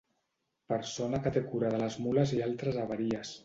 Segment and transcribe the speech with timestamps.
[0.73, 3.37] Persona que té cura de les mules i altres haveries.